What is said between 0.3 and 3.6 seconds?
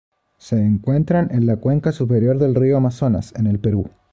Se encuentran en la cuenca superior del río Amazonas, en el